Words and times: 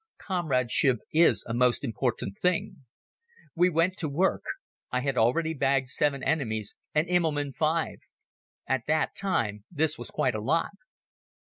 Comradeship 0.17 0.97
is 1.13 1.45
a 1.47 1.53
most 1.53 1.83
important 1.83 2.35
thing. 2.35 2.85
We 3.55 3.69
went 3.69 3.97
to 3.97 4.09
work. 4.09 4.41
I 4.91 5.01
had 5.01 5.15
already 5.15 5.53
bagged 5.53 5.89
seven 5.89 6.23
enemies 6.23 6.75
and 6.95 7.07
Immelmann 7.07 7.53
five. 7.53 7.97
At 8.67 8.87
that 8.87 9.15
time 9.15 9.63
this 9.69 9.99
was 9.99 10.09
quite 10.09 10.33
a 10.33 10.41
lot. 10.41 10.71